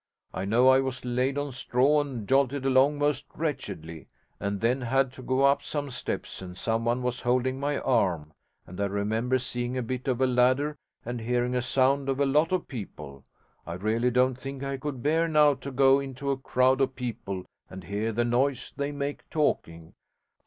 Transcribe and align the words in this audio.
I 0.33 0.45
know 0.45 0.67
I 0.69 0.79
was 0.79 1.05
laid 1.05 1.37
on 1.37 1.51
straw 1.51 2.01
and 2.01 2.27
jolted 2.27 2.65
along 2.65 2.97
most 2.97 3.27
wretchedly, 3.35 4.07
and 4.39 4.59
then 4.59 4.81
had 4.81 5.11
to 5.11 5.21
go 5.21 5.43
up 5.43 5.61
some 5.61 5.91
steps, 5.91 6.41
and 6.41 6.57
someone 6.57 7.03
was 7.03 7.21
holding 7.21 7.59
my 7.59 7.77
arm, 7.77 8.33
and 8.65 8.81
I 8.81 8.85
remember 8.87 9.37
seeing 9.37 9.77
a 9.77 9.83
bit 9.83 10.07
of 10.07 10.19
a 10.19 10.25
ladder 10.25 10.75
and 11.05 11.21
hearing 11.21 11.53
a 11.53 11.61
sound 11.61 12.09
of 12.09 12.19
a 12.19 12.25
lot 12.25 12.51
of 12.51 12.67
people. 12.67 13.25
I 13.67 13.73
really 13.75 14.09
don't 14.09 14.39
think 14.39 14.63
I 14.63 14.77
could 14.77 15.03
bear 15.03 15.27
now 15.27 15.53
to 15.53 15.69
go 15.69 15.99
into 15.99 16.31
a 16.31 16.37
crowd 16.37 16.81
of 16.81 16.95
people 16.95 17.45
and 17.69 17.83
hear 17.83 18.11
the 18.11 18.25
noise 18.25 18.73
they 18.75 18.91
make 18.91 19.29
talking. 19.29 19.93